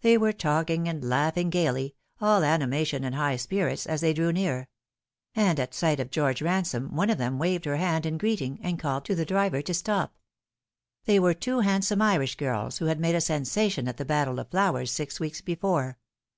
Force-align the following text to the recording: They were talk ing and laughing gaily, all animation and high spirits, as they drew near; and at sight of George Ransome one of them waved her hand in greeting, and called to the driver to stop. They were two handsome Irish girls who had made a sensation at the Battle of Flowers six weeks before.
They 0.00 0.16
were 0.16 0.32
talk 0.32 0.70
ing 0.70 0.88
and 0.88 1.06
laughing 1.06 1.50
gaily, 1.50 1.96
all 2.18 2.42
animation 2.42 3.04
and 3.04 3.14
high 3.14 3.36
spirits, 3.36 3.84
as 3.86 4.00
they 4.00 4.14
drew 4.14 4.32
near; 4.32 4.68
and 5.34 5.60
at 5.60 5.74
sight 5.74 6.00
of 6.00 6.10
George 6.10 6.40
Ransome 6.40 6.96
one 6.96 7.10
of 7.10 7.18
them 7.18 7.38
waved 7.38 7.66
her 7.66 7.76
hand 7.76 8.06
in 8.06 8.16
greeting, 8.16 8.58
and 8.62 8.78
called 8.78 9.04
to 9.04 9.14
the 9.14 9.26
driver 9.26 9.60
to 9.60 9.74
stop. 9.74 10.16
They 11.04 11.18
were 11.20 11.34
two 11.34 11.60
handsome 11.60 12.00
Irish 12.00 12.36
girls 12.36 12.78
who 12.78 12.86
had 12.86 12.98
made 12.98 13.16
a 13.16 13.20
sensation 13.20 13.86
at 13.86 13.98
the 13.98 14.06
Battle 14.06 14.38
of 14.38 14.48
Flowers 14.48 14.90
six 14.90 15.20
weeks 15.20 15.42
before. 15.42 15.98